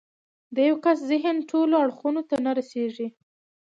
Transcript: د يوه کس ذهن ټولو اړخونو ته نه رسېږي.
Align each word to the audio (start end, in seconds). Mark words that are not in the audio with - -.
د 0.55 0.57
يوه 0.67 0.79
کس 0.85 0.97
ذهن 1.11 1.35
ټولو 1.51 1.73
اړخونو 1.83 2.21
ته 2.29 2.35
نه 2.45 2.51
رسېږي. 2.59 3.07